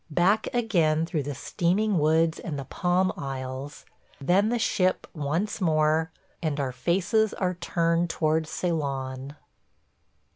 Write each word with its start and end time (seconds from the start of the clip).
Back 0.25 0.47
again 0.51 1.05
through 1.05 1.21
the 1.21 1.35
steaming 1.35 1.99
woods 1.99 2.39
and 2.39 2.57
the 2.57 2.65
palm 2.65 3.13
aisles; 3.15 3.85
then 4.19 4.49
the 4.49 4.57
ship 4.57 5.05
once 5.13 5.61
more, 5.61 6.09
and 6.41 6.59
our 6.59 6.71
faces 6.71 7.35
are 7.35 7.53
turned 7.53 8.09
towards 8.09 8.49
Ceylon. 8.49 9.35